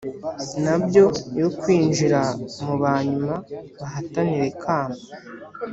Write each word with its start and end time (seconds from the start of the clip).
nabyo 0.63 1.05
yo 1.39 1.47
kwinjira 1.59 2.21
mu 2.63 2.73
banyuma 2.83 3.35
bahatanira 3.79 4.43
ikamba 4.53 5.01